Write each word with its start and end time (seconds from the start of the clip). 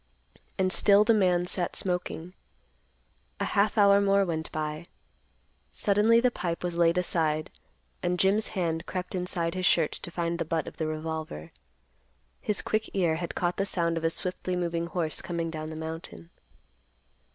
And 0.57 0.73
still 0.73 1.03
the 1.03 1.13
man 1.13 1.45
sat 1.45 1.75
smoking. 1.75 2.33
A 3.39 3.45
half 3.45 3.77
hour 3.77 4.01
more 4.01 4.25
went 4.25 4.51
by. 4.51 4.85
Suddenly 5.73 6.19
the 6.19 6.31
pipe 6.31 6.63
was 6.63 6.75
laid 6.75 6.97
aside, 6.97 7.51
and 8.01 8.17
Jim's 8.17 8.47
hand 8.57 8.87
crept 8.87 9.13
inside 9.13 9.53
his 9.53 9.67
shirt 9.67 9.91
to 9.91 10.09
find 10.09 10.39
the 10.39 10.43
butt 10.45 10.65
of 10.65 10.77
the 10.77 10.87
revolver. 10.87 11.51
His 12.39 12.63
quick 12.63 12.89
ear 12.95 13.17
had 13.17 13.35
caught 13.35 13.57
the 13.57 13.63
sound 13.67 13.95
of 13.95 14.03
a 14.03 14.09
swiftly 14.09 14.55
moving 14.55 14.87
horse 14.87 15.21
coming 15.21 15.51
down 15.51 15.67
the 15.67 15.75
mountain. 15.75 16.31